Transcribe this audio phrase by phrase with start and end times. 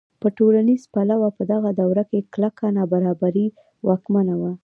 [0.21, 3.47] په ټولنیز پلوه په دغه دوره کې کلکه نابرابري
[3.87, 4.51] واکمنه وه.